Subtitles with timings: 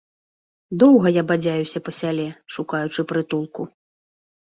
[0.83, 3.73] Доўга я бадзяюся па сяле, шукаючы прытулку.